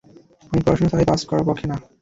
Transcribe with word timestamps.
আমি 0.51 0.61
পড়াশোনা 0.63 0.89
ছাড়াই 0.91 1.07
পাস 1.09 1.21
করার 1.29 1.47
পক্ষে 1.47 1.65
না। 1.67 1.75